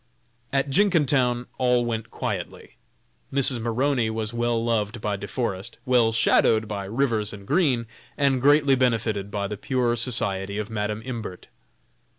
[0.51, 2.75] At Jenkintown all went quietly.
[3.31, 3.59] Mrs.
[3.59, 7.85] Maroney was well loved by De Forest, well "shadowed" by Rivers and Green,
[8.17, 11.49] and greatly benefited by the pure society of Madam Imbert.